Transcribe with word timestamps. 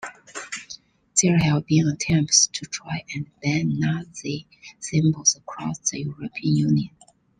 There 1.21 1.37
have 1.37 1.67
been 1.67 1.87
attempts 1.87 2.47
to 2.53 2.65
try 2.65 3.05
and 3.13 3.27
ban 3.43 3.77
Nazi 3.79 4.47
symbols 4.79 5.35
across 5.35 5.77
the 5.91 6.01
European 6.01 6.55
Union. 6.55 6.89